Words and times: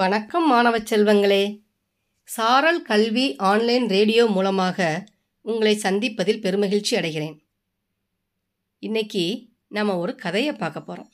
வணக்கம் 0.00 0.46
மாணவ 0.46 0.76
செல்வங்களே. 0.78 1.64
சாரல் 2.28 2.82
கல்வி 2.82 3.24
ஆன்லைன் 3.36 3.86
ரேடியோ 3.86 4.26
மூலமாக 4.26 5.06
உங்களை 5.40 5.74
சந்திப்பதில் 5.82 6.40
பெருமகிழ்ச்சி 6.44 6.92
அடைகிறேன். 6.98 7.34
இன்றைக்கி 8.82 9.24
நம்ம 9.68 9.96
ஒரு 9.98 10.14
கதையை 10.14 10.52
பார்க்க 10.52 10.80
போகிறோம் 10.80 11.10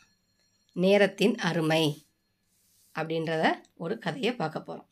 நேரத்தின் 0.72 1.34
அருமை 1.38 2.06
அப்படின்றத 2.94 3.50
ஒரு 3.76 3.98
கதையை 3.98 4.34
பார்க்க 4.34 4.60
போகிறோம் 4.60 4.88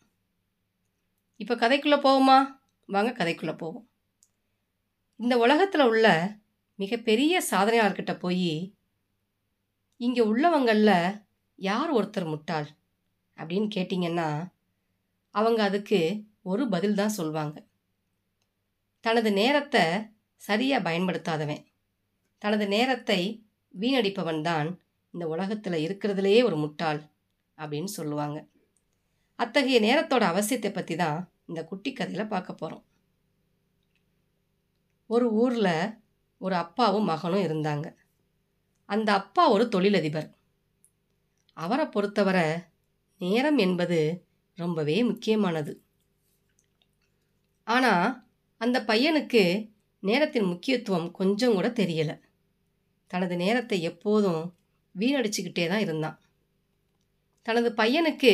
இப்போ 1.36 1.54
கதைக்குள்ளே 1.54 1.98
போவோமா? 2.06 2.38
வாங்க 2.86 3.24
கதைக்குள்ளே 3.24 3.56
போவோம். 3.56 3.86
இந்த 5.16 5.36
உலகத்தில் 5.38 5.86
உள்ள 5.86 6.06
மிகப்பெரிய 6.74 7.44
சாதனையாளர்கிட்ட 7.50 8.18
போய் 8.18 8.74
இங்கே 9.96 10.20
உள்ளவங்களில் 10.20 11.22
யார் 11.58 11.92
ஒருத்தர் 11.94 12.26
முட்டாள்? 12.26 12.68
அப்படின்னு 13.38 13.68
கேட்டிங்கன்னா 13.76 14.28
அவங்க 15.34 15.60
அதுக்கு 15.62 16.00
ஒரு 16.42 16.64
பதில் 16.68 16.94
தான் 16.94 17.16
சொல்வாங்க. 17.18 17.56
தனது 19.04 19.30
நேரத்தை 19.32 19.84
சரியாக 20.40 20.86
பயன்படுத்தாதவன். 20.88 21.62
தனது 22.42 22.64
நேரத்தை 22.68 23.20
வீணடிப்பவன் 23.74 24.42
தான் 24.42 24.68
இந்த 25.14 25.24
உலகத்தில் 25.28 25.84
இருக்கிறதுலையே 25.86 26.40
ஒரு 26.44 26.56
முட்டாள் 26.56 27.00
அப்படின்னு 27.58 27.90
சொல்லுவாங்க. 27.98 28.38
அத்தகைய 29.38 29.78
நேரத்தோட 29.80 30.24
அவசியத்தை 30.32 30.70
பற்றி 30.72 30.94
தான் 30.96 31.18
இந்த 31.46 31.60
குட்டி 31.64 31.90
கதையில் 31.92 32.32
பார்க்க 32.34 32.60
போகிறோம் 32.60 32.84
ஒரு 35.10 35.26
ஊரில் 35.42 35.74
ஒரு 36.40 36.54
அப்பாவும் 36.54 37.08
மகனும் 37.10 37.44
இருந்தாங்க. 37.48 37.86
அந்த 38.88 39.08
அப்பா 39.12 39.42
ஒரு 39.50 39.64
தொழிலதிபர். 39.68 40.28
அவரை 41.56 41.84
பொறுத்தவரை 41.86 42.46
நேரம் 43.20 43.58
என்பது 43.58 43.98
ரொம்பவே 44.58 44.96
முக்கியமானது. 45.02 45.72
ஆனால் 47.66 48.06
அந்த 48.60 48.78
பையனுக்கு 48.86 49.42
நேரத்தின் 50.02 50.46
முக்கியத்துவம் 50.46 51.08
கொஞ்சம் 51.10 51.54
கூட 51.54 51.68
தெரியலை. 51.68 52.16
தனது 53.10 53.36
நேரத்தை 53.36 53.82
எப்போதும் 53.82 54.42
வீணடிச்சுக்கிட்டே 54.94 55.68
தான் 55.68 55.80
இருந்தான். 55.80 56.16
தனது 57.42 57.68
பையனுக்கு 57.70 58.32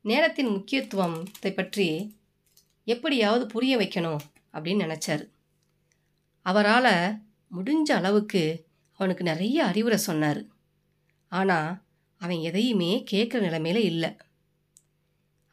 நேரத்தின் 0.00 0.50
முக்கியத்துவத்தை 0.50 1.52
பற்றி 1.52 1.88
எப்படியாவது 2.84 3.46
புரிய 3.46 3.72
வைக்கணும் 3.78 4.22
அப்படின்னு 4.54 4.84
நினச்சாரு. 4.86 5.24
அவரால் 6.46 6.94
முடிஞ்ச 7.50 7.90
அளவுக்கு 7.92 8.42
அவனுக்கு 9.00 9.24
நிறைய 9.24 9.58
அறிவுரை 9.64 9.98
சொன்னார். 9.98 10.40
ஆனால் 11.32 11.68
அவன் 12.20 12.40
எதையுமே 12.40 12.90
கேட்குற 13.10 13.40
நிலைமையில 13.46 13.80
இல்லை. 13.90 14.10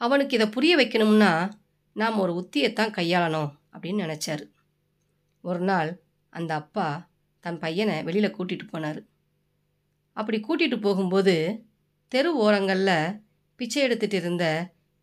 அவனுக்கு 0.02 0.36
இதை 0.36 0.48
புரிய 0.50 0.78
வைக்கணும்னா 0.78 1.32
நாம் 1.94 2.18
ஒரு 2.18 2.34
உத்தியைத்தான் 2.42 2.96
கையாளணும் 2.98 3.52
அப்படின்னு 3.74 4.04
நினச்சார். 4.06 4.44
ஒரு 5.42 5.60
நாள் 5.60 5.90
அந்த 6.30 6.52
அப்பா 6.54 6.88
தன் 7.40 7.60
பையனை 7.60 8.04
வெளியில் 8.04 8.36
கூட்டிகிட்டு 8.38 8.66
போனார். 8.72 9.00
அப்படி 10.18 10.38
கூட்டிகிட்டு 10.40 10.78
போகும்போது 10.82 11.36
தெரு 12.12 12.30
ஓரங்களில் 12.36 13.22
பிச்சை 13.60 13.82
எடுத்துகிட்டு 13.88 14.14
இருந்த 14.14 14.46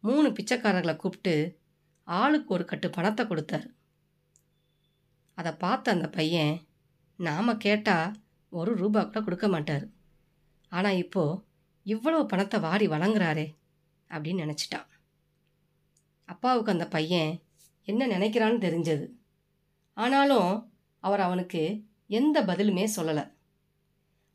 மூணு 0.01 0.29
பிச்சைக்காரர்களை 0.29 0.97
கூப்பிட்டு 0.97 1.35
ஆளுக்கு 2.09 2.55
ஒரு 2.55 2.65
கட்டு 2.65 2.91
பணத்தை 2.91 3.25
கொடுத்தாரு. 3.27 3.69
அதை 5.39 5.53
பார்த்த 5.53 5.93
அந்த 5.93 6.09
பையன் 6.09 6.55
நாம் 7.19 7.57
கேட்டால் 7.57 8.15
ஒரு 8.53 8.71
ரூபா 8.77 9.01
கூட 9.03 9.21
கொடுக்க 9.21 9.49
மாட்டார். 9.49 9.87
ஆனால் 10.73 10.97
இப்போது 10.97 11.41
இவ்வளவு 11.83 12.27
பணத்தை 12.27 12.61
வாரி 12.61 12.87
வழங்குறாரே 12.87 13.57
அப்படின்னு 14.09 14.55
நினச்சிட்டான். 14.55 14.87
அப்பாவுக்கு 16.25 16.73
அந்த 16.73 16.89
பையன் 16.89 17.43
என்ன 17.85 18.07
நினைக்கிறான்னு 18.07 18.63
தெரிஞ்சது. 18.63 19.11
ஆனாலும் 19.95 20.73
அவர் 20.99 21.21
அவனுக்கு 21.21 21.85
எந்த 22.07 22.45
பதிலுமே 22.45 22.89
சொல்லலை. 22.97 23.33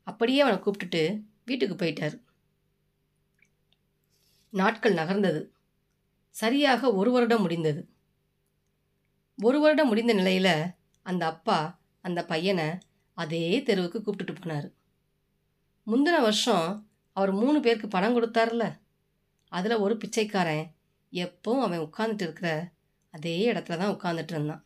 அப்படியே 0.02 0.40
அவனை 0.40 0.58
கூப்பிட்டுட்டு 0.58 1.22
வீட்டுக்கு 1.44 1.84
போயிட்டார். 1.84 2.20
நாட்கள் 4.50 4.94
நகர்ந்தது. 4.94 5.48
சரியாக 6.30 6.94
ஒரு 6.94 7.10
வருடம் 7.10 7.40
முடிந்தது. 7.40 7.88
ஒரு 9.42 9.60
வருடம் 9.60 9.88
முடிந்த 9.88 10.12
நிலையில் 10.12 10.66
அந்த 11.02 11.26
அப்பா 11.26 11.80
அந்த 12.00 12.24
பையனை 12.24 12.78
அதே 13.12 13.62
தெருவுக்கு 13.62 13.98
கூப்பிட்டுட்டு 13.98 14.36
போனார். 14.42 14.72
முந்தின 15.86 16.20
வருஷம் 16.20 16.87
அவர் 17.18 17.32
மூணு 17.32 17.58
பேருக்கு 17.60 17.88
பணம் 17.88 18.16
கொடுத்தார்ல. 18.16 18.64
அதில் 19.52 19.82
ஒரு 19.84 19.94
பிச்சைக்காரன். 19.96 20.66
எப்பவும் 21.12 21.60
அவன் 21.60 21.84
உட்காந்துட்டு 21.86 22.24
இருக்கிற 22.26 22.48
அதே 23.14 23.52
இடத்துல 23.52 23.76
தான் 23.76 23.94
உட்காந்துட்டு 23.94 24.32
இருந்தான். 24.32 24.62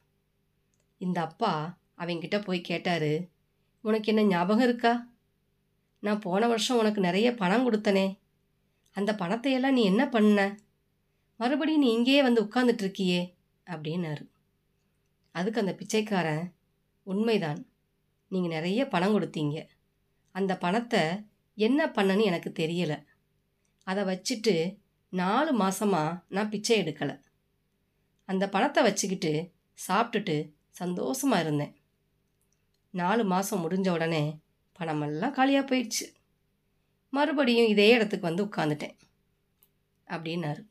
இந்த 0.98 1.18
அப்பா 1.20 1.52
அவங்கிட்ட 1.98 2.44
போய் 2.44 2.60
கேட்டார் 2.60 3.10
உனக்கு 3.84 4.08
என்ன 4.12 4.22
ஞாபகம் 4.26 4.64
இருக்கா? 4.64 4.92
நான் 6.02 6.18
போன 6.18 6.46
வருஷம் 6.46 6.78
உனக்கு 6.78 7.00
நிறைய 7.00 7.28
பணம் 7.34 7.66
கொடுத்தனே. 7.66 8.06
அந்த 8.96 9.10
பணத்தையெல்லாம் 9.14 9.72
நீ 9.72 9.82
என்ன 9.82 10.02
பண்ண? 10.08 10.38
மறுபடியும் 11.40 11.82
நீ 11.82 11.90
இங்கேயே 11.92 12.22
வந்து 12.22 12.40
உட்காந்துட்டு 12.44 12.84
இருக்கியே 12.84 13.20
அப்படின்னாரு. 13.66 14.24
அதுக்கு 15.34 15.60
அந்த 15.60 15.74
பிச்சைக்காரன் 15.74 16.44
உண்மைதான். 17.06 17.60
நீங்கள் 18.28 18.54
நிறைய 18.56 18.80
பணம் 18.88 19.14
கொடுத்தீங்க. 19.14 19.56
அந்த 20.34 20.52
பணத்தை 20.56 21.00
என்ன 21.54 21.86
பண்ணன்னு 21.86 22.24
எனக்கு 22.24 22.50
தெரியலை. 22.50 23.04
அதை 23.82 24.04
வச்சுட்டு 24.04 24.78
நாலு 25.08 25.58
மாதமாக 25.58 26.22
நான் 26.28 26.48
பிச்சை 26.48 26.82
எடுக்கலை. 26.82 27.20
அந்த 28.24 28.48
பணத்தை 28.48 28.82
வச்சுக்கிட்டு 28.82 29.52
சாப்பிட்டுட்டு 29.88 30.52
சந்தோஷமாக 30.70 31.42
இருந்தேன். 31.42 31.76
நாலு 32.90 33.24
மாதம் 33.24 33.70
முடிஞ்ச 33.70 33.90
உடனே 33.90 34.38
பணமெல்லாம் 34.78 35.30
காலியாக 35.30 35.76
போயிடுச்சு. 35.76 36.14
மறுபடியும் 37.08 37.66
இதே 37.66 37.88
இடத்துக்கு 37.88 38.26
வந்து 38.26 38.44
உட்காந்துட்டேன் 38.44 38.96
அப்படின்னாரு. 40.06 40.70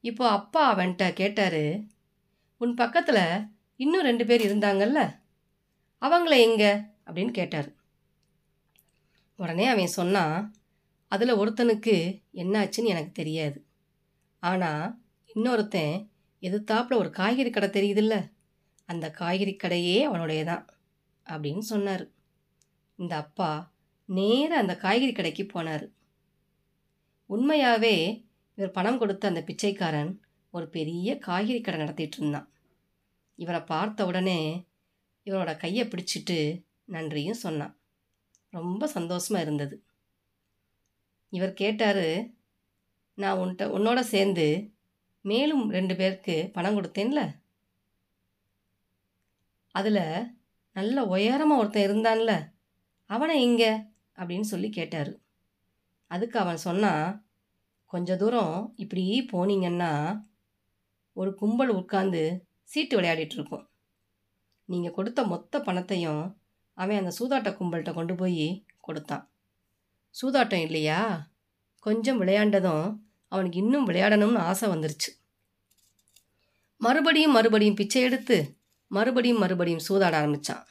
இப்போ 0.00 0.28
அப்பா 0.28 0.76
அவன்கிட்ட 0.76 1.12
கேட்டார் 1.12 1.84
உன் 2.56 2.74
பக்கத்தில் 2.74 3.50
இன்னும் 3.76 4.02
ரெண்டு 4.02 4.26
பேர் 4.26 4.52
இருந்தாங்கல்ல? 4.52 5.20
அவங்கள 6.00 6.38
எங்கே? 6.38 6.72
அப்படின்னு 7.06 7.30
கேட்டார். 7.30 7.75
உடனே 9.36 9.66
அவன் 9.66 9.86
சொன்னான் 9.86 10.54
அதில் 11.08 11.38
ஒருத்தனுக்கு 11.38 12.22
என்னாச்சுன்னு 12.34 12.92
எனக்கு 12.94 13.12
தெரியாது. 13.12 13.64
ஆனால் 14.38 14.98
இன்னொருத்தன் 15.34 16.10
எதிர்த்தாப்பில் 16.42 16.96
ஒரு 16.96 17.10
காய்கறி 17.10 17.50
கடை 17.50 17.68
தெரியுதுல்ல? 17.68 18.30
அந்த 18.84 19.10
காய்கறி 19.10 19.56
கடையே 19.56 20.02
அவனுடைய 20.02 20.44
தான் 20.44 20.64
அப்படின்னு 21.26 21.58
சொன்னார். 21.58 22.04
இந்த 22.96 23.16
அப்பா 23.16 23.74
நேராக 24.04 24.60
அந்த 24.60 24.76
காய்கறி 24.76 25.12
கடைக்கு 25.12 25.44
போனார். 25.44 25.86
உண்மையாகவே 27.26 28.26
இவர் 28.54 28.70
பணம் 28.70 28.98
கொடுத்த 28.98 29.28
அந்த 29.28 29.40
பிச்சைக்காரன் 29.42 30.20
ஒரு 30.50 30.68
பெரிய 30.68 31.18
காய்கறி 31.18 31.60
கடை 31.60 31.80
நடத்திட்டு 31.80 32.18
இருந்தான். 32.18 32.52
இவரை 33.34 33.60
பார்த்த 33.60 34.06
உடனே 34.06 34.66
இவரோட 35.26 35.56
கையை 35.56 35.88
பிடிச்சிட்டு 35.88 36.64
நன்றியும் 36.84 37.42
சொன்னான். 37.44 37.74
ரொம்ப 38.58 38.86
சந்தோஷமாக 38.96 39.44
இருந்தது. 39.46 39.76
இவர் 41.32 41.52
கேட்டார் 41.62 42.06
நான் 43.22 43.38
உன்கிட்ட 43.40 43.64
உன்னோட 43.76 44.00
சேர்ந்து 44.14 44.46
மேலும் 45.24 45.64
ரெண்டு 45.76 45.94
பேருக்கு 46.00 46.36
பணம் 46.56 46.76
கொடுத்தேன்ல? 46.78 47.20
அதில் 49.74 50.04
நல்ல 50.76 51.04
உயரமாக 51.14 51.60
ஒருத்தன் 51.60 51.86
இருந்தான்ல 51.88 52.32
அவனை 53.10 53.36
எங்கே 53.48 53.70
அப்படின்னு 54.18 54.46
சொல்லி 54.52 54.68
கேட்டார். 54.78 55.12
அதுக்கு 56.10 56.36
அவன் 56.42 56.64
சொன்னான் 56.68 57.06
கொஞ்ச 57.92 58.16
தூரம் 58.22 58.56
இப்படி 58.82 59.04
போனீங்கன்னா 59.32 59.92
ஒரு 61.16 61.30
கும்பல் 61.40 61.72
உட்காந்து 61.80 62.22
சீட்டு 62.72 62.94
விளையாடிட்டு 62.98 63.36
இருக்கும். 63.38 63.64
நீங்கள் 64.68 64.96
கொடுத்த 64.98 65.20
மொத்த 65.32 65.60
பணத்தையும் 65.66 66.22
அவன் 66.78 67.00
அந்த 67.00 67.12
சூதாட்ட 67.18 67.50
கும்பல்கிட்ட 67.58 67.92
கொண்டு 67.94 68.14
போய் 68.14 68.46
கொடுத்தான். 68.80 69.24
சூதாட்டம் 70.14 70.64
இல்லையா? 70.66 71.00
கொஞ்சம் 71.86 72.20
விளையாண்டதும் 72.22 72.86
அவனுக்கு 73.32 73.58
இன்னும் 73.58 73.88
விளையாடணும்னு 73.88 74.40
ஆசை 74.50 74.66
வந்துருச்சு. 74.68 75.10
மறுபடியும் 76.80 77.32
மறுபடியும் 77.32 77.78
பிச்சை 77.80 78.02
எடுத்து 78.02 78.36
மறுபடியும் 78.90 79.38
மறுபடியும் 79.38 79.84
சூதாட 79.88 80.14
ஆரம்பித்தான் 80.20 80.64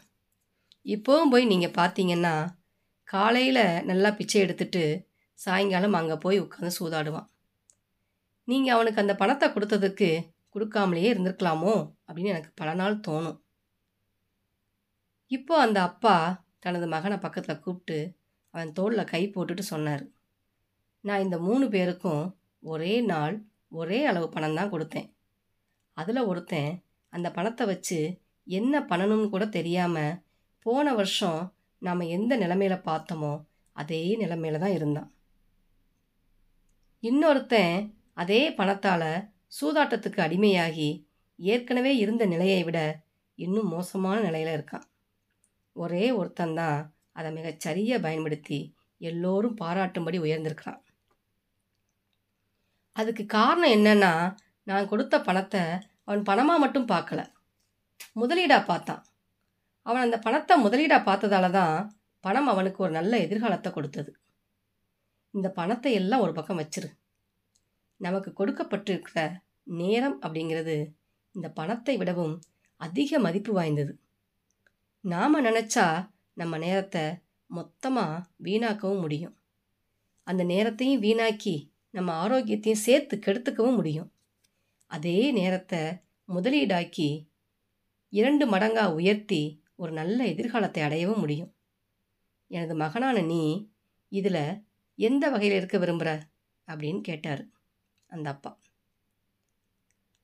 இப்போவும் 0.86 1.32
போய் 1.34 1.46
நீங்கள் 1.46 1.78
பார்த்தீங்கன்னா 1.78 2.34
காலையில் 3.08 3.64
நல்லா 3.84 4.10
பிச்சை 4.12 4.42
எடுத்துட்டு 4.42 4.84
சாயங்காலம் 5.40 5.94
அங்கே 5.94 6.16
போய் 6.16 6.38
உட்காந்து 6.40 6.72
சூதாடுவான். 6.80 7.28
நீங்கள் 8.48 8.76
அவனுக்கு 8.76 9.04
அந்த 9.04 9.14
பணத்தை 9.16 9.48
கொடுத்ததுக்கு 9.50 10.10
கொடுக்காமலேயே 10.56 11.10
இருந்திருக்கலாமோ 11.14 11.74
அப்படின்னு 12.08 12.34
எனக்கு 12.34 12.52
பல 12.56 12.70
நாள் 12.74 13.04
தோணும். 13.08 13.38
இப்போ 15.32 15.54
அந்த 15.58 15.80
அப்பா 15.82 16.16
தனது 16.64 16.86
மகனை 16.88 17.18
பக்கத்தில் 17.18 17.62
கூப்பிட்டு 17.64 17.98
அவன் 18.54 18.72
தோளில் 18.78 19.10
கை 19.12 19.22
போட்டுட்டு 19.28 19.64
சொன்னார். 19.74 20.04
நான் 21.04 21.24
இந்த 21.26 21.38
மூணு 21.48 21.66
பேருக்கும் 21.70 22.24
ஒரே 22.64 22.94
நாள் 23.12 23.36
ஒரே 23.80 24.00
அளவு 24.06 24.28
பணம் 24.30 24.58
தான் 24.60 24.72
கொடுத்தேன். 24.74 25.10
அதில் 25.98 26.28
ஒருத்தன் 26.30 26.72
அந்த 27.14 27.28
பணத்தை 27.32 27.66
வச்சு 27.72 28.00
என்ன 28.48 28.82
பண்ணணும்னு 28.92 29.28
கூட 29.30 29.46
தெரியாமல் 29.58 30.18
போன 30.66 30.94
வருஷம் 30.94 31.42
நாம் 31.82 32.10
எந்த 32.16 32.34
நிலமையில் 32.44 32.86
பார்த்தோமோ 32.90 33.34
அதே 33.76 34.02
நிலமையில 34.24 34.62
தான் 34.64 34.76
இருந்தான். 34.78 35.10
இன்னொருத்தன் 37.04 37.76
அதே 38.14 38.42
பணத்தால் 38.60 39.10
சூதாட்டத்துக்கு 39.60 40.20
அடிமையாகி 40.28 40.90
ஏற்கனவே 41.40 41.92
இருந்த 41.98 42.26
நிலையை 42.26 42.62
விட 42.64 42.80
இன்னும் 43.36 43.72
மோசமான 43.76 44.18
நிலையில் 44.28 44.54
இருக்கான். 44.58 44.86
ஒரே 45.76 46.06
ஒருத்தன் 46.20 46.58
தான் 46.62 46.80
அதை 47.12 47.30
மிகச் 47.32 47.64
சரியாக 47.66 48.04
பயன்படுத்தி 48.06 48.60
எல்லோரும் 49.02 49.58
பாராட்டும்படி 49.62 50.18
உயர்ந்திருக்கிறான். 50.26 50.82
அதுக்கு 52.96 53.24
காரணம் 53.38 53.74
என்னன்னா 53.78 54.14
நான் 54.64 54.90
கொடுத்த 54.92 55.16
பணத்தை 55.20 55.64
அவன் 56.08 56.24
பணமாக 56.30 56.64
மட்டும் 56.64 56.90
பார்க்கல. 56.94 57.22
முதலீடாக 58.22 58.64
பார்த்தான். 58.72 59.04
அவன் 59.86 60.06
அந்த 60.06 60.18
பணத்தை 60.20 60.56
முதலீடாக 60.66 61.08
பார்த்ததால 61.10 61.50
தான் 61.52 61.76
பணம் 62.24 62.48
அவனுக்கு 62.48 62.80
ஒரு 62.86 62.94
நல்ல 63.00 63.14
எதிர்காலத்தை 63.26 63.70
கொடுத்தது. 63.72 64.12
இந்த 65.34 65.48
பணத்தை 65.60 65.92
எல்லாம் 66.02 66.24
ஒரு 66.26 66.34
பக்கம் 66.34 66.60
வச்சிரு. 66.62 66.90
நமக்கு 68.02 68.30
கொடுக்கப்பட்டிருக்கிற 68.40 69.20
நேரம் 69.82 70.18
அப்படிங்கிறது 70.22 70.76
இந்த 71.36 71.48
பணத்தை 71.60 71.94
விடவும் 71.98 72.36
அதிக 72.82 73.20
மதிப்பு 73.20 73.52
வாய்ந்தது. 73.54 73.94
நாம் 75.06 75.44
நினச்சா 75.44 75.86
நம்ம 76.34 76.58
நேரத்தை 76.58 77.04
மொத்தமாக 77.46 78.24
வீணாக்கவும் 78.44 79.00
முடியும். 79.00 79.36
அந்த 80.24 80.44
நேரத்தையும் 80.44 81.02
வீணாக்கி 81.02 81.54
நம்ம 81.90 82.14
ஆரோக்கியத்தையும் 82.14 82.82
சேர்த்து 82.84 83.16
கெடுத்துக்கவும் 83.18 83.76
முடியும். 83.76 84.10
அதே 84.92 85.32
நேரத்தை 85.32 85.82
முதலீடாக்கி 86.30 87.10
இரண்டு 88.14 88.46
மடங்காக 88.46 88.94
உயர்த்தி 88.94 89.42
ஒரு 89.76 89.92
நல்ல 89.92 90.20
எதிர்காலத்தை 90.24 90.84
அடையவும் 90.84 91.20
முடியும். 91.20 91.52
எனது 92.52 92.76
மகனான 92.76 93.22
நீ 93.22 93.70
இதில் 94.12 94.44
எந்த 95.00 95.30
வகையில் 95.30 95.58
இருக்க 95.58 95.78
விரும்புகிற 95.78 96.12
அப்படின்னு 96.68 97.02
கேட்டார் 97.02 97.44
அந்த 98.10 98.30
அப்பா. 98.30 98.52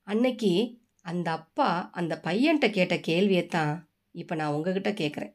அன்னைக்கு 0.06 0.52
அந்த 1.00 1.30
அப்பா 1.30 1.90
அந்த 1.90 2.20
பையன்கிட்ட 2.24 2.70
கேட்ட 2.70 2.94
கேள்வியை 3.00 3.46
தான் 3.46 3.74
இப்போ 4.14 4.34
நான் 4.34 4.54
உங்ககிட்ட 4.56 4.90
கேட்குறேன் 4.92 5.32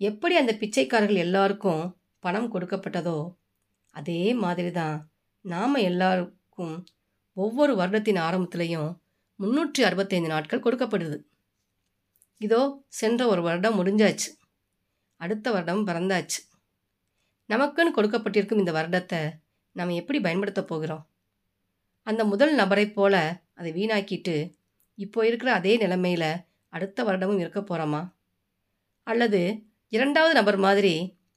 எப்படி 0.00 0.34
அந்த 0.36 0.52
பிச்சைக்காரர்கள் 0.60 1.24
எல்லாருக்கும் 1.26 1.82
பணம் 2.24 2.52
கொடுக்கப்பட்டதோ 2.54 3.18
அதே 3.94 4.20
மாதிரி 4.34 4.70
தான் 4.70 4.96
நாம் 5.44 5.76
எல்லாருக்கும் 5.90 6.76
ஒவ்வொரு 7.36 7.72
வருடத்தின் 7.76 8.20
ஆரம்பத்திலையும் 8.26 8.90
முந்நூற்றி 9.40 9.80
அறுபத்தைந்து 9.82 10.28
நாட்கள் 10.32 10.64
கொடுக்கப்படுது. 10.64 11.16
இதோ 12.40 12.60
சென்ற 12.98 13.20
ஒரு 13.26 13.42
வருடம் 13.42 13.78
முடிஞ்சாச்சு. 13.80 14.28
அடுத்த 15.20 15.46
வருடம் 15.50 15.86
பிறந்தாச்சு. 15.88 16.40
நமக்குன்னு 17.50 17.96
கொடுக்கப்பட்டிருக்கும் 17.96 18.62
இந்த 18.62 18.72
வருடத்தை 18.72 19.20
நாம் 19.76 19.98
எப்படி 20.00 20.18
பயன்படுத்த 20.20 20.60
போகிறோம்? 20.62 21.04
அந்த 22.06 22.22
முதல் 22.24 22.54
நபரைப் 22.54 22.94
போல 22.94 23.14
அதை 23.54 23.70
வீணாக்கிட்டு 23.72 24.36
இப்போ 24.98 25.20
இருக்கிற 25.26 25.50
அதே 25.52 25.72
நிலைமையில் 25.76 26.30
அடுத்த 26.74 27.04
வருடமும் 27.04 27.38
இருக்க 27.38 27.60
போகிறோமா 27.60 28.02
அல்லது 29.06 29.40
இரண்டாவது 29.92 30.34
நபர் 30.34 30.56
மாதிரி 30.56 30.94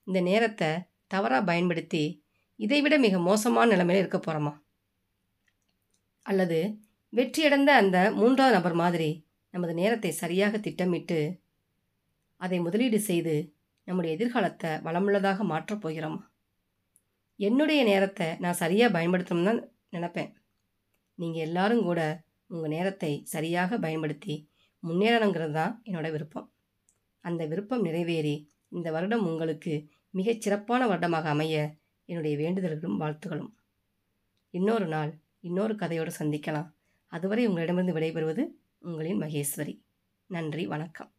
இந்த 0.08 0.20
நேரத்தை 0.22 0.70
தவறாக 1.08 1.44
பயன்படுத்தி 1.44 2.04
இதைவிட 2.60 2.96
மிக 2.98 3.18
மோசமான 3.20 3.68
நிலைமையில் 3.72 4.02
இருக்க 4.04 4.20
போகிறோமா 4.20 4.54
அல்லது 6.26 6.60
வெற்றியடைந்த 7.14 7.72
அந்த 7.74 7.98
மூன்றாவது 8.12 8.56
நபர் 8.56 8.74
மாதிரி 8.74 9.10
நமது 9.54 9.74
நேரத்தை 9.74 10.12
சரியாக 10.14 10.58
திட்டமிட்டு 10.58 11.20
அதை 12.42 12.58
முதலீடு 12.60 13.00
செய்து 13.00 13.36
நம்முடைய 13.88 14.16
எதிர்காலத்தை 14.16 14.72
வளமுள்ளதாக 14.86 15.44
மாற்றப் 15.44 15.82
போகிறோமா? 15.84 16.22
என்னுடைய 17.40 17.84
நேரத்தை 17.84 18.28
நான் 18.38 18.54
சரியாக 18.54 18.96
பயன்படுத்தணும்னு 18.98 19.50
தான் 19.50 19.62
நினப்பேன். 19.92 20.32
நீங்கள் 21.20 21.46
எல்லாரும் 21.48 21.84
கூட 21.84 22.02
உங்கள் 22.48 22.70
நேரத்தை 22.70 23.12
சரியாக 23.26 23.78
பயன்படுத்தி 23.78 24.36
முன்னேறணுங்கிறது 24.88 25.52
தான் 25.52 25.82
என்னோடய 25.86 26.12
விருப்பம். 26.12 26.52
அந்த 27.20 27.46
விருப்பம் 27.46 27.82
நிறைவேறி 27.82 28.52
இந்த 28.70 28.92
வருடம் 28.92 29.26
உங்களுக்கு 29.26 29.88
மிகச் 30.10 30.42
சிறப்பான 30.42 30.88
வருடமாக 30.88 31.30
அமைய 31.30 31.76
என்னுடைய 32.06 32.38
வேண்டுதல்களும் 32.38 33.00
வாழ்த்துகளும். 33.00 33.54
இன்னொரு 34.50 34.88
நாள் 34.88 35.20
இன்னொரு 35.40 35.76
கதையோடு 35.76 36.12
சந்திக்கலாம். 36.20 36.70
அதுவரை 37.08 37.48
உங்களிடமிருந்து 37.48 38.00
விடைபெறுவது 38.00 38.44
உங்களின் 38.80 39.20
மகேஸ்வரி. 39.22 39.82
நன்றி 40.26 40.68
வணக்கம். 40.68 41.12